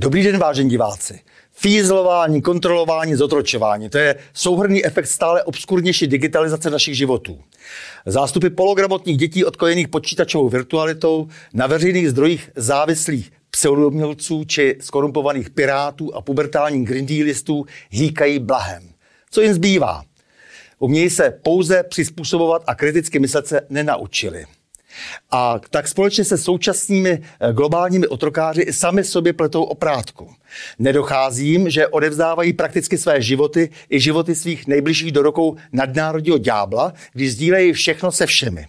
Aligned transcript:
Dobrý 0.00 0.22
den, 0.22 0.38
vážení 0.38 0.70
diváci. 0.70 1.20
Fízlování, 1.52 2.42
kontrolování, 2.42 3.14
zotročování. 3.14 3.90
To 3.90 3.98
je 3.98 4.16
souhrný 4.32 4.84
efekt 4.84 5.06
stále 5.06 5.42
obskurnější 5.42 6.06
digitalizace 6.06 6.70
našich 6.70 6.96
životů. 6.96 7.40
Zástupy 8.06 8.48
pologramotních 8.48 9.16
dětí 9.16 9.44
odkojených 9.44 9.88
počítačovou 9.88 10.48
virtualitou 10.48 11.28
na 11.54 11.66
veřejných 11.66 12.10
zdrojích 12.10 12.50
závislých 12.56 13.32
pseudomělců 13.50 14.44
či 14.44 14.76
skorumpovaných 14.80 15.50
pirátů 15.50 16.14
a 16.14 16.20
pubertálních 16.20 16.88
grindílistů 16.88 17.66
hýkají 17.90 18.38
blahem. 18.38 18.82
Co 19.30 19.40
jim 19.40 19.54
zbývá? 19.54 20.02
Umějí 20.78 21.10
se 21.10 21.38
pouze 21.42 21.82
přizpůsobovat 21.82 22.62
a 22.66 22.74
kriticky 22.74 23.18
myslet 23.18 23.46
se 23.46 23.60
nenaučili. 23.70 24.46
A 25.30 25.60
tak 25.70 25.88
společně 25.88 26.24
se 26.24 26.38
současnými 26.38 27.10
eh, 27.10 27.52
globálními 27.52 28.06
otrokáři 28.06 28.62
i 28.62 28.72
sami 28.72 29.04
sobě 29.04 29.32
pletou 29.32 29.62
oprátku. 29.62 30.34
Nedochází 30.78 31.48
jim, 31.48 31.70
že 31.70 31.88
odevzdávají 31.88 32.52
prakticky 32.52 32.98
své 32.98 33.22
životy 33.22 33.70
i 33.90 34.00
životy 34.00 34.34
svých 34.34 34.66
nejbližších 34.66 35.12
do 35.12 35.22
rukou 35.22 35.56
nadnárodního 35.72 36.38
ďábla, 36.38 36.92
když 37.12 37.32
sdílejí 37.32 37.72
všechno 37.72 38.12
se 38.12 38.26
všemi. 38.26 38.66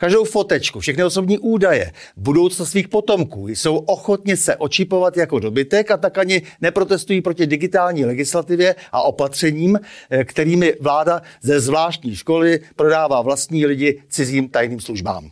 Každou 0.00 0.24
fotečku, 0.24 0.80
všechny 0.80 1.04
osobní 1.04 1.38
údaje, 1.38 1.92
budoucnost 2.16 2.70
svých 2.70 2.88
potomků 2.88 3.48
jsou 3.48 3.76
ochotně 3.76 4.36
se 4.36 4.56
očipovat 4.56 5.16
jako 5.16 5.38
dobytek 5.38 5.90
a 5.90 5.96
tak 5.96 6.18
ani 6.18 6.42
neprotestují 6.60 7.20
proti 7.20 7.46
digitální 7.46 8.04
legislativě 8.04 8.74
a 8.92 9.02
opatřením, 9.02 9.78
eh, 10.10 10.24
kterými 10.24 10.74
vláda 10.80 11.22
ze 11.42 11.60
zvláštní 11.60 12.16
školy 12.16 12.60
prodává 12.76 13.22
vlastní 13.22 13.66
lidi 13.66 14.02
cizím 14.08 14.48
tajným 14.48 14.80
službám. 14.80 15.30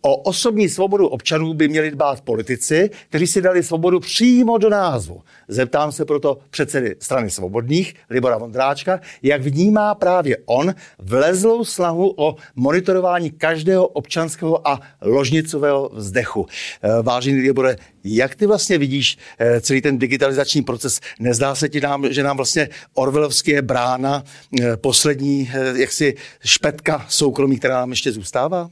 O 0.00 0.16
osobní 0.16 0.68
svobodu 0.68 1.08
občanů 1.08 1.54
by 1.54 1.68
měli 1.68 1.90
dbát 1.90 2.20
politici, 2.20 2.90
kteří 3.08 3.26
si 3.26 3.42
dali 3.42 3.62
svobodu 3.62 4.00
přímo 4.00 4.58
do 4.58 4.70
názvu. 4.70 5.22
Zeptám 5.48 5.92
se 5.92 6.04
proto 6.04 6.38
předsedy 6.50 6.96
strany 7.00 7.30
svobodných, 7.30 7.94
Libora 8.10 8.38
Vondráčka, 8.38 9.00
jak 9.22 9.42
vnímá 9.42 9.94
právě 9.94 10.36
on 10.46 10.74
vlezlou 10.98 11.64
snahu 11.64 12.14
o 12.16 12.36
monitorování 12.56 13.30
každého 13.30 13.86
občanského 13.86 14.68
a 14.68 14.80
ložnicového 15.00 15.90
vzdechu. 15.94 16.46
Eh, 16.82 17.02
vážený 17.02 17.40
Libore, 17.40 17.76
jak 18.04 18.34
ty 18.34 18.46
vlastně 18.46 18.78
vidíš 18.78 19.18
eh, 19.38 19.60
celý 19.60 19.82
ten 19.82 19.98
digitalizační 19.98 20.62
proces? 20.62 21.00
Nezdá 21.20 21.54
se 21.54 21.68
ti 21.68 21.80
nám, 21.80 22.12
že 22.12 22.22
nám 22.22 22.36
vlastně 22.36 22.68
Orvelovské 22.94 23.52
je 23.52 23.62
brána 23.62 24.24
eh, 24.60 24.76
poslední 24.76 25.50
jaksi 25.74 26.14
špetka 26.44 27.06
soukromí, 27.08 27.58
která 27.58 27.74
nám 27.74 27.90
ještě 27.90 28.12
zůstává? 28.12 28.70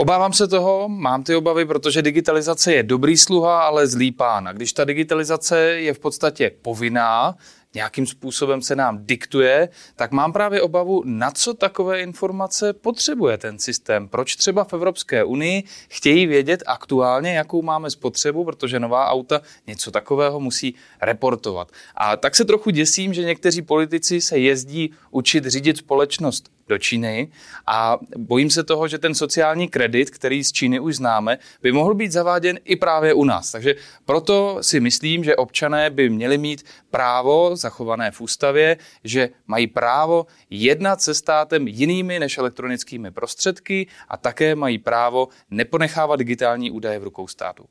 Obávám 0.00 0.32
se 0.32 0.48
toho, 0.48 0.88
mám 0.88 1.22
ty 1.22 1.36
obavy, 1.36 1.64
protože 1.64 2.02
digitalizace 2.02 2.72
je 2.72 2.82
dobrý 2.82 3.16
sluha, 3.16 3.62
ale 3.62 3.86
zlý 3.86 4.12
pán. 4.12 4.48
A 4.48 4.52
když 4.52 4.72
ta 4.72 4.84
digitalizace 4.84 5.58
je 5.60 5.94
v 5.94 5.98
podstatě 5.98 6.50
povinná, 6.62 7.34
nějakým 7.74 8.06
způsobem 8.06 8.62
se 8.62 8.76
nám 8.76 8.98
diktuje, 9.06 9.68
tak 9.96 10.12
mám 10.12 10.32
právě 10.32 10.62
obavu, 10.62 11.02
na 11.04 11.30
co 11.30 11.54
takové 11.54 12.00
informace 12.00 12.72
potřebuje 12.72 13.38
ten 13.38 13.58
systém. 13.58 14.08
Proč 14.08 14.36
třeba 14.36 14.64
v 14.64 14.72
Evropské 14.72 15.24
unii 15.24 15.62
chtějí 15.88 16.26
vědět 16.26 16.62
aktuálně, 16.66 17.34
jakou 17.34 17.62
máme 17.62 17.90
spotřebu, 17.90 18.44
protože 18.44 18.80
nová 18.80 19.08
auta 19.08 19.40
něco 19.66 19.90
takového 19.90 20.40
musí 20.40 20.74
reportovat. 21.02 21.68
A 21.94 22.16
tak 22.16 22.36
se 22.36 22.44
trochu 22.44 22.70
děsím, 22.70 23.14
že 23.14 23.24
někteří 23.24 23.62
politici 23.62 24.20
se 24.20 24.38
jezdí 24.38 24.92
učit 25.10 25.46
řídit 25.46 25.76
společnost 25.76 26.50
do 26.68 26.78
Číny 26.78 27.28
a 27.66 27.98
bojím 28.16 28.50
se 28.50 28.64
toho, 28.64 28.88
že 28.88 28.98
ten 28.98 29.14
sociální 29.14 29.68
kredit, 29.68 30.10
který 30.10 30.44
z 30.44 30.52
Číny 30.52 30.80
už 30.80 30.96
známe, 30.96 31.38
by 31.62 31.72
mohl 31.72 31.94
být 31.94 32.12
zaváděn 32.12 32.58
i 32.64 32.76
právě 32.76 33.14
u 33.14 33.24
nás. 33.24 33.50
Takže 33.50 33.74
proto 34.04 34.58
si 34.60 34.80
myslím, 34.80 35.24
že 35.24 35.36
občané 35.36 35.90
by 35.90 36.10
měli 36.10 36.38
mít 36.38 36.64
právo 36.90 37.56
zachované 37.60 38.10
v 38.10 38.20
ústavě, 38.20 38.76
že 39.04 39.28
mají 39.46 39.66
právo 39.66 40.26
jednat 40.50 41.02
se 41.02 41.14
státem 41.14 41.68
jinými 41.68 42.18
než 42.18 42.38
elektronickými 42.38 43.10
prostředky 43.10 43.86
a 44.08 44.16
také 44.16 44.54
mají 44.54 44.78
právo 44.78 45.28
neponechávat 45.50 46.18
digitální 46.18 46.70
údaje 46.70 46.98
v 46.98 47.04
rukou 47.04 47.28
státu. 47.28 47.64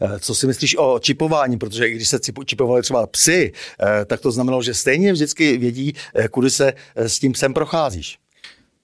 Eh, 0.00 0.18
co 0.18 0.34
si 0.34 0.46
myslíš 0.46 0.76
o 0.76 0.98
čipování? 0.98 1.58
Protože 1.58 1.90
když 1.90 2.08
se 2.08 2.18
čipovali 2.44 2.82
třeba 2.82 3.06
psy, 3.06 3.52
eh, 3.80 4.04
tak 4.04 4.20
to 4.20 4.32
znamenalo, 4.32 4.62
že 4.62 4.74
stejně 4.74 5.12
vždycky 5.12 5.58
vědí, 5.58 5.94
eh, 6.14 6.28
kudy 6.28 6.50
se 6.50 6.72
s 6.94 7.18
tím 7.18 7.34
sem 7.34 7.54
procházíš. 7.54 8.18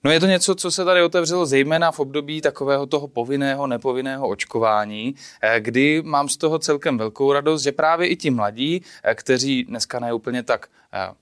No 0.03 0.11
je 0.11 0.19
to 0.19 0.25
něco, 0.25 0.55
co 0.55 0.71
se 0.71 0.85
tady 0.85 1.01
otevřelo 1.01 1.45
zejména 1.45 1.91
v 1.91 1.99
období 1.99 2.41
takového 2.41 2.85
toho 2.85 3.07
povinného, 3.07 3.67
nepovinného 3.67 4.27
očkování, 4.27 5.15
eh, 5.41 5.59
kdy 5.59 6.01
mám 6.05 6.29
z 6.29 6.37
toho 6.37 6.59
celkem 6.59 6.97
velkou 6.97 7.33
radost, 7.33 7.63
že 7.63 7.71
právě 7.71 8.07
i 8.07 8.15
ti 8.15 8.29
mladí, 8.29 8.81
eh, 9.03 9.15
kteří 9.15 9.63
dneska 9.63 9.99
ne 9.99 10.13
úplně 10.13 10.43
tak 10.43 10.67
eh, 10.93 11.13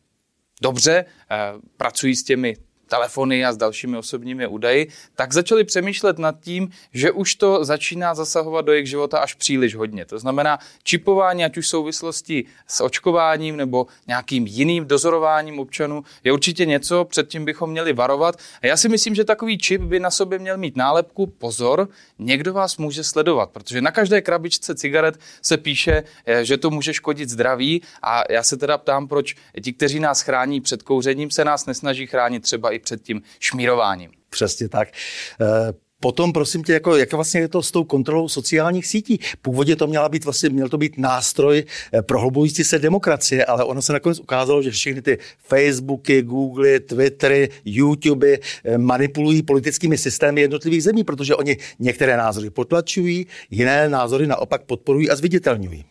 dobře 0.62 1.06
pracují 1.78 2.16
s 2.16 2.23
těmi 2.23 2.57
telefony 2.89 3.45
a 3.45 3.53
s 3.53 3.57
dalšími 3.57 3.97
osobními 3.97 4.47
údaji, 4.47 4.88
tak 5.16 5.33
začali 5.33 5.63
přemýšlet 5.63 6.19
nad 6.19 6.35
tím, 6.39 6.69
že 6.94 7.11
už 7.11 7.35
to 7.35 7.66
začíná 7.66 8.16
zasahovat 8.16 8.66
do 8.66 8.72
jejich 8.72 8.89
života 8.89 9.19
až 9.19 9.33
příliš 9.33 9.75
hodně. 9.75 10.05
To 10.05 10.19
znamená, 10.19 10.59
čipování, 10.83 11.45
ať 11.45 11.57
už 11.57 11.66
v 11.66 11.69
souvislosti 11.69 12.45
s 12.67 12.81
očkováním 12.81 13.57
nebo 13.57 13.88
nějakým 14.07 14.47
jiným 14.47 14.85
dozorováním 14.85 15.59
občanů, 15.59 16.03
je 16.23 16.33
určitě 16.33 16.66
něco, 16.66 17.05
před 17.05 17.27
tím 17.27 17.45
bychom 17.45 17.69
měli 17.69 17.94
varovat. 17.94 18.35
A 18.61 18.67
já 18.67 18.77
si 18.77 18.89
myslím, 18.89 19.16
že 19.16 19.23
takový 19.23 19.57
čip 19.57 19.81
by 19.81 20.00
na 20.00 20.11
sobě 20.11 20.39
měl 20.39 20.57
mít 20.57 20.77
nálepku 20.77 21.27
pozor, 21.27 21.88
někdo 22.19 22.53
vás 22.53 22.77
může 22.77 23.03
sledovat, 23.03 23.50
protože 23.50 23.81
na 23.81 23.91
každé 23.91 24.21
krabičce 24.21 24.75
cigaret 24.75 25.19
se 25.41 25.57
píše, 25.57 26.03
eh, 26.25 26.45
že 26.45 26.57
to 26.57 26.69
může 26.69 26.94
škodit 26.94 27.29
zdraví 27.29 27.81
a 28.01 28.23
já 28.29 28.44
se 28.44 28.57
teda 28.57 28.77
ptám, 28.77 29.07
proč 29.07 29.35
ti, 29.63 29.73
kteří 29.73 30.00
nás 30.00 30.21
chrání 30.21 30.61
před 30.61 30.83
kouřením, 30.83 31.31
se 31.31 31.45
nás 31.45 31.66
nesnaží 31.66 32.07
chránit 32.07 32.44
třeba 32.44 32.71
i 32.71 32.78
před 32.81 33.01
tím 33.01 33.22
šmírováním. 33.40 34.12
Přesně 34.29 34.69
tak. 34.69 34.90
Eh, 35.41 35.73
potom, 36.01 36.34
prosím 36.34 36.63
tě, 36.63 36.73
jako, 36.73 36.95
jak 36.95 37.13
vlastně 37.13 37.41
je 37.41 37.47
to 37.47 37.62
s 37.62 37.72
tou 37.72 37.84
kontrolou 37.84 38.29
sociálních 38.29 38.88
sítí? 38.88 39.19
Původně 39.41 39.75
to 39.75 39.88
měla 39.88 40.09
být 40.09 40.23
vlastně, 40.25 40.50
měl 40.50 40.69
to 40.69 40.78
být 40.78 40.97
nástroj 40.97 41.63
eh, 41.94 42.01
prohlubující 42.01 42.63
se 42.63 42.79
demokracie, 42.79 43.45
ale 43.45 43.63
ono 43.63 43.81
se 43.81 43.94
nakonec 43.94 44.19
ukázalo, 44.19 44.62
že 44.62 44.72
všechny 44.72 45.01
ty 45.01 45.18
Facebooky, 45.38 46.22
Google, 46.22 46.79
Twittery, 46.79 47.50
YouTube 47.66 48.28
eh, 48.28 48.78
manipulují 48.78 49.44
politickými 49.44 49.97
systémy 49.97 50.41
jednotlivých 50.41 50.84
zemí, 50.84 51.03
protože 51.03 51.35
oni 51.35 51.57
některé 51.79 52.18
názory 52.18 52.50
potlačují, 52.50 53.28
jiné 53.50 53.89
názory 53.89 54.28
naopak 54.28 54.63
podporují 54.63 55.09
a 55.09 55.16
zviditelňují. 55.16 55.85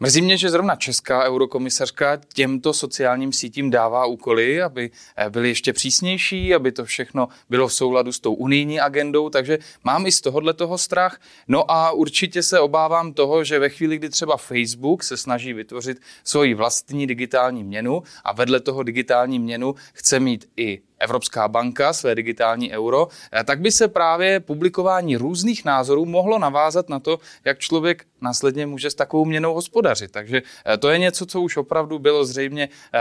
Mrzí 0.00 0.22
mě, 0.22 0.36
že 0.36 0.50
zrovna 0.50 0.76
česká 0.76 1.24
eurokomisařka 1.24 2.16
těmto 2.16 2.72
sociálním 2.72 3.32
sítím 3.32 3.70
dává 3.70 4.06
úkoly, 4.06 4.62
aby 4.62 4.90
eh, 5.16 5.30
byly 5.30 5.48
ještě 5.48 5.72
přísnější, 5.72 6.54
aby 6.54 6.72
to 6.72 6.84
všechno 6.84 7.28
bylo 7.50 7.68
v 7.68 7.72
souladu 7.72 8.12
s 8.12 8.20
tou 8.20 8.34
unijní 8.34 8.80
agendou, 8.80 9.30
takže 9.30 9.58
mám 9.84 10.06
i 10.06 10.12
z 10.12 10.20
tohohle 10.20 10.54
toho 10.54 10.78
strach. 10.78 11.20
No 11.48 11.70
a 11.70 11.90
určitě 11.90 12.42
se 12.42 12.60
obávám 12.60 13.12
toho, 13.12 13.44
že 13.44 13.58
ve 13.58 13.68
chvíli, 13.68 13.96
kdy 13.96 14.08
třeba 14.08 14.36
Facebook 14.36 15.02
se 15.02 15.16
snaží 15.16 15.52
vytvořit 15.52 16.00
svoji 16.24 16.54
vlastní 16.54 17.06
digitální 17.06 17.64
měnu 17.64 18.02
a 18.24 18.32
vedle 18.32 18.60
toho 18.60 18.82
digitální 18.82 19.38
měnu 19.38 19.74
chce 19.92 20.20
mít 20.20 20.48
i 20.56 20.80
Evropská 20.98 21.48
banka 21.48 21.92
své 21.92 22.14
digitální 22.14 22.72
euro, 22.72 23.08
eh, 23.32 23.44
tak 23.44 23.60
by 23.60 23.72
se 23.72 23.88
právě 23.88 24.40
publikování 24.40 25.16
různých 25.16 25.64
názorů 25.64 26.04
mohlo 26.04 26.38
navázat 26.38 26.88
na 26.88 27.00
to, 27.00 27.18
jak 27.44 27.58
člověk 27.58 28.04
následně 28.20 28.66
může 28.66 28.90
s 28.90 28.94
takovou 28.94 29.24
měnou 29.24 29.54
hospodařit. 29.54 30.10
Takže 30.10 30.42
eh, 30.66 30.76
to 30.76 30.90
je 30.90 30.98
něco, 30.98 31.26
co 31.26 31.40
už 31.40 31.56
opravdu 31.56 31.98
bylo 31.98 32.24
zřejmě 32.24 32.68
eh, 32.94 33.00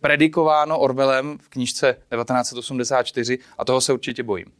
predikováno 0.00 0.78
Orwellem 0.78 1.38
v 1.38 1.48
knižce 1.48 1.96
1984 2.14 3.38
a 3.58 3.64
toho 3.64 3.80
se 3.80 3.92
určitě 3.92 4.22
bojím. 4.22 4.57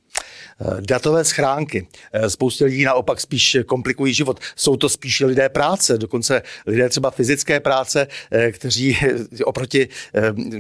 Eh, 0.61 0.77
datové 0.81 1.25
schránky. 1.25 1.87
Eh, 2.13 2.31
spoustě 2.31 2.65
lidí 2.65 2.85
naopak 2.85 3.21
spíš 3.21 3.57
komplikují 3.67 4.15
život. 4.15 4.41
Jsou 4.57 4.77
to 4.77 4.89
spíš 4.89 5.21
lidé 5.21 5.49
práce, 5.49 5.99
dokonce 5.99 6.43
lidé 6.67 6.89
třeba 6.89 7.11
fyzické 7.11 7.61
práce, 7.61 8.07
eh, 8.31 8.53
kteří 8.53 8.99
oproti 9.45 9.89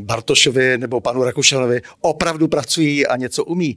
Bartošovi 0.00 0.78
nebo 0.78 1.00
panu 1.00 1.24
Rakušanovi 1.24 1.80
opravdu 2.00 2.48
pracují 2.48 3.06
a 3.06 3.16
něco 3.16 3.44
umí. 3.44 3.76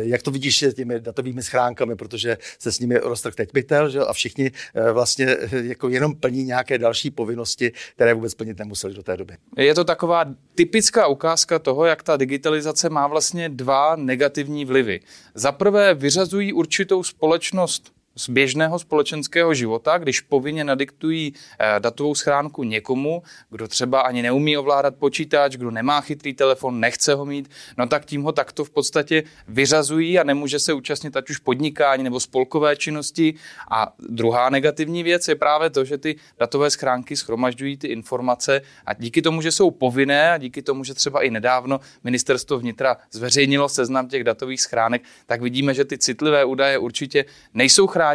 Jak 0.00 0.22
to 0.22 0.30
vidíš 0.30 0.62
s 0.62 0.74
těmi 0.74 1.00
datovými 1.00 1.42
schránkami, 1.42 1.96
protože 1.96 2.38
se 2.58 2.72
s 2.72 2.80
nimi 2.80 2.98
roztrh 2.98 3.34
teď 3.34 3.48
bytel, 3.52 3.90
že? 3.90 4.00
a 4.00 4.12
všichni 4.12 4.50
vlastně 4.92 5.36
jako 5.62 5.88
jenom 5.88 6.14
plní 6.14 6.44
nějaké 6.44 6.78
další 6.78 7.10
povinnosti, 7.10 7.72
které 7.94 8.14
vůbec 8.14 8.34
plnit 8.34 8.58
nemuseli 8.58 8.94
do 8.94 9.02
té 9.02 9.16
doby. 9.16 9.34
Je 9.56 9.74
to 9.74 9.84
taková 9.84 10.24
typická 10.54 11.06
ukázka 11.06 11.58
toho, 11.58 11.84
jak 11.84 12.02
ta 12.02 12.16
digitalizace 12.16 12.88
má 12.88 13.06
vlastně 13.06 13.48
dva 13.48 13.96
negativní 13.96 14.64
vlivy. 14.64 15.00
Za 15.34 15.52
prvé 15.52 15.94
vyřazují 15.94 16.52
určitou 16.52 17.02
společnost 17.02 17.97
z 18.18 18.28
běžného 18.28 18.78
společenského 18.78 19.54
života, 19.54 19.98
když 19.98 20.20
povinně 20.20 20.64
nadiktují 20.64 21.34
eh, 21.58 21.80
datovou 21.80 22.14
schránku 22.14 22.62
někomu, 22.62 23.22
kdo 23.50 23.68
třeba 23.68 24.00
ani 24.00 24.22
neumí 24.22 24.56
ovládat 24.56 24.94
počítač, 24.96 25.56
kdo 25.56 25.70
nemá 25.70 26.00
chytrý 26.00 26.34
telefon, 26.34 26.80
nechce 26.80 27.14
ho 27.14 27.24
mít, 27.24 27.50
no 27.76 27.86
tak 27.86 28.04
tím 28.04 28.22
ho 28.22 28.32
takto 28.32 28.64
v 28.64 28.70
podstatě 28.70 29.22
vyřazují 29.48 30.18
a 30.18 30.24
nemůže 30.24 30.58
se 30.58 30.72
účastnit 30.72 31.16
ať 31.16 31.30
už 31.30 31.38
podnikání 31.38 32.04
nebo 32.04 32.20
spolkové 32.20 32.76
činnosti. 32.76 33.34
A 33.70 33.92
druhá 34.08 34.50
negativní 34.50 35.02
věc 35.02 35.28
je 35.28 35.34
právě 35.34 35.70
to, 35.70 35.84
že 35.84 35.98
ty 35.98 36.16
datové 36.38 36.70
schránky 36.70 37.16
schromažďují 37.16 37.76
ty 37.76 37.86
informace 37.86 38.60
a 38.86 38.94
díky 38.94 39.22
tomu, 39.22 39.42
že 39.42 39.52
jsou 39.52 39.70
povinné 39.70 40.32
a 40.32 40.38
díky 40.38 40.62
tomu, 40.62 40.84
že 40.84 40.94
třeba 40.94 41.22
i 41.22 41.30
nedávno 41.30 41.80
ministerstvo 42.04 42.58
vnitra 42.58 42.96
zveřejnilo 43.12 43.68
seznam 43.68 44.08
těch 44.08 44.24
datových 44.24 44.60
schránek, 44.60 45.02
tak 45.26 45.42
vidíme, 45.42 45.74
že 45.74 45.84
ty 45.84 45.98
citlivé 45.98 46.44
údaje 46.44 46.78
určitě 46.78 47.24
nejsou 47.54 47.86
chráněny 47.86 48.07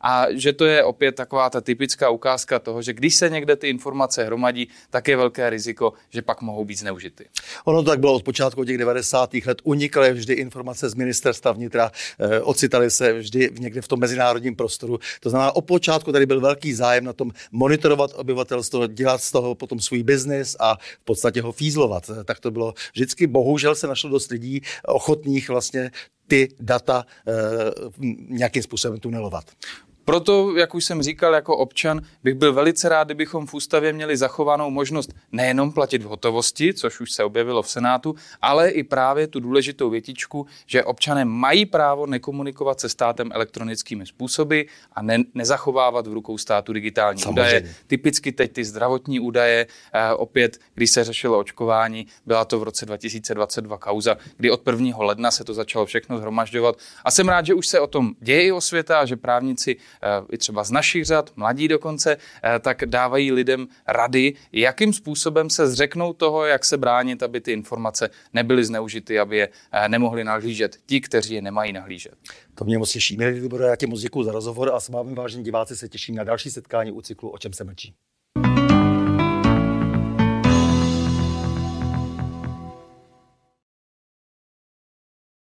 a 0.00 0.26
že 0.30 0.52
to 0.52 0.64
je 0.64 0.84
opět 0.84 1.12
taková 1.12 1.50
ta 1.50 1.60
typická 1.60 2.10
ukázka 2.10 2.58
toho, 2.58 2.82
že 2.82 2.92
když 2.92 3.14
se 3.14 3.30
někde 3.30 3.56
ty 3.56 3.68
informace 3.68 4.24
hromadí, 4.24 4.68
tak 4.90 5.08
je 5.08 5.16
velké 5.16 5.50
riziko, 5.50 5.92
že 6.10 6.22
pak 6.22 6.42
mohou 6.42 6.64
být 6.64 6.78
zneužity. 6.78 7.28
Ono 7.64 7.82
to 7.82 7.90
tak 7.90 8.00
bylo 8.00 8.14
od 8.14 8.22
počátku 8.22 8.64
těch 8.64 8.78
90. 8.78 9.34
let. 9.46 9.58
Unikaly 9.64 10.12
vždy 10.12 10.34
informace 10.34 10.88
z 10.88 10.94
ministerstva 10.94 11.52
vnitra, 11.52 11.92
eh, 12.18 12.40
ocitaly 12.40 12.90
se 12.90 13.12
vždy 13.12 13.50
někde 13.58 13.82
v 13.82 13.88
tom 13.88 14.00
mezinárodním 14.00 14.56
prostoru. 14.56 14.98
To 15.20 15.30
znamená, 15.30 15.56
od 15.56 15.64
počátku 15.64 16.12
tady 16.12 16.26
byl 16.26 16.40
velký 16.40 16.74
zájem 16.74 17.04
na 17.04 17.12
tom 17.12 17.30
monitorovat 17.52 18.10
obyvatelstvo, 18.14 18.86
dělat 18.86 19.22
z 19.22 19.30
toho 19.30 19.54
potom 19.54 19.80
svůj 19.80 20.02
biznis 20.02 20.56
a 20.60 20.76
v 20.76 21.04
podstatě 21.04 21.42
ho 21.42 21.52
fízlovat. 21.52 22.10
Tak 22.24 22.40
to 22.40 22.50
bylo 22.50 22.74
vždycky. 22.92 23.26
Bohužel 23.26 23.74
se 23.74 23.86
našlo 23.86 24.10
dost 24.10 24.30
lidí 24.30 24.62
ochotných 24.86 25.48
vlastně 25.48 25.90
ty 26.26 26.48
data 26.60 27.06
e, 27.28 27.32
nějakým 28.28 28.62
způsobem 28.62 29.00
tunelovat. 29.00 29.44
Proto, 30.06 30.56
jak 30.56 30.74
už 30.74 30.84
jsem 30.84 31.02
říkal, 31.02 31.34
jako 31.34 31.56
občan 31.56 32.00
bych 32.24 32.34
byl 32.34 32.52
velice 32.52 32.88
rád, 32.88 33.08
kdybychom 33.08 33.46
v 33.46 33.54
ústavě 33.54 33.92
měli 33.92 34.16
zachovanou 34.16 34.70
možnost 34.70 35.10
nejenom 35.32 35.72
platit 35.72 36.02
v 36.02 36.06
hotovosti, 36.06 36.74
což 36.74 37.00
už 37.00 37.12
se 37.12 37.24
objevilo 37.24 37.62
v 37.62 37.70
Senátu, 37.70 38.14
ale 38.42 38.70
i 38.70 38.82
právě 38.82 39.26
tu 39.26 39.40
důležitou 39.40 39.90
větičku, 39.90 40.46
že 40.66 40.84
občané 40.84 41.24
mají 41.24 41.66
právo 41.66 42.06
nekomunikovat 42.06 42.80
se 42.80 42.88
státem 42.88 43.30
elektronickými 43.32 44.06
způsoby 44.06 44.60
a 44.92 45.02
ne, 45.02 45.18
nezachovávat 45.34 46.06
v 46.06 46.12
rukou 46.12 46.38
státu 46.38 46.72
digitální 46.72 47.20
Samozřejmě. 47.20 47.42
údaje. 47.42 47.74
Typicky 47.86 48.32
teď 48.32 48.52
ty 48.52 48.64
zdravotní 48.64 49.20
údaje, 49.20 49.66
eh, 49.92 50.12
opět, 50.12 50.58
když 50.74 50.90
se 50.90 51.04
řešilo 51.04 51.38
očkování, 51.38 52.06
byla 52.26 52.44
to 52.44 52.60
v 52.60 52.62
roce 52.62 52.86
2022 52.86 53.78
kauza, 53.78 54.16
kdy 54.36 54.50
od 54.50 54.62
1. 54.62 55.04
ledna 55.04 55.30
se 55.30 55.44
to 55.44 55.54
začalo 55.54 55.86
všechno 55.86 56.18
zhromažďovat. 56.18 56.76
A 57.04 57.10
jsem 57.10 57.28
rád, 57.28 57.46
že 57.46 57.54
už 57.54 57.66
se 57.66 57.80
o 57.80 57.86
tom 57.86 58.14
děje 58.20 58.42
i 58.42 58.52
o 58.52 58.60
světa 58.60 59.00
a 59.00 59.04
že 59.04 59.16
právníci 59.16 59.76
i 60.32 60.38
třeba 60.38 60.64
z 60.64 60.70
našich 60.70 61.04
řad, 61.04 61.32
mladí 61.36 61.68
dokonce, 61.68 62.16
eh, 62.16 62.58
tak 62.58 62.84
dávají 62.86 63.32
lidem 63.32 63.68
rady, 63.86 64.34
jakým 64.52 64.92
způsobem 64.92 65.50
se 65.50 65.66
zřeknou 65.66 66.12
toho, 66.12 66.44
jak 66.44 66.64
se 66.64 66.76
bránit, 66.76 67.22
aby 67.22 67.40
ty 67.40 67.52
informace 67.52 68.10
nebyly 68.32 68.64
zneužity, 68.64 69.18
aby 69.18 69.36
je 69.36 69.48
eh, 69.72 69.88
nemohli 69.88 70.24
nahlížet 70.24 70.76
ti, 70.86 71.00
kteří 71.00 71.34
je 71.34 71.42
nemají 71.42 71.72
nahlížet. 71.72 72.14
To 72.54 72.64
mě 72.64 72.78
moc 72.78 72.92
těší. 72.92 73.16
Milí 73.16 73.40
Libore, 73.40 73.66
já 73.66 73.76
tě 73.76 73.86
moc 73.86 74.00
děkuji 74.00 74.22
za 74.22 74.32
rozhovor 74.32 74.74
a 74.74 74.80
s 74.80 74.88
vámi, 74.88 75.14
vážení 75.14 75.44
diváci, 75.44 75.76
se 75.76 75.88
těším 75.88 76.14
na 76.14 76.24
další 76.24 76.50
setkání 76.50 76.92
u 76.92 77.00
cyklu 77.00 77.30
O 77.30 77.38
čem 77.38 77.52
se 77.52 77.64
mlčí. 77.64 77.94